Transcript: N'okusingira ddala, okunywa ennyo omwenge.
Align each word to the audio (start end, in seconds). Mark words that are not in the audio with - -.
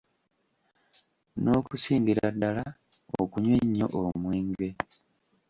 N'okusingira 1.41 2.23
ddala, 2.35 2.65
okunywa 3.21 3.55
ennyo 3.61 3.87
omwenge. 4.01 4.69